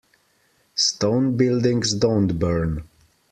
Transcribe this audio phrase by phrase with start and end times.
[0.73, 2.89] Stone buildings don't burn.